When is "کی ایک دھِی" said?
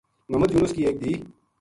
0.75-1.13